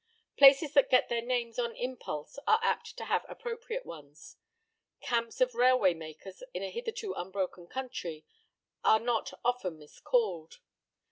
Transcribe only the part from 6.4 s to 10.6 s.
in a hitherto unbroken country are not often miscalled.